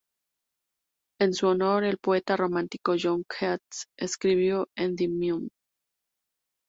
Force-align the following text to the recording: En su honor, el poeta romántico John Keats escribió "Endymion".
En 1.19 1.35
su 1.35 1.45
honor, 1.45 1.83
el 1.83 1.99
poeta 1.99 2.35
romántico 2.35 2.95
John 2.99 3.23
Keats 3.29 3.85
escribió 3.99 4.67
"Endymion". 4.75 5.49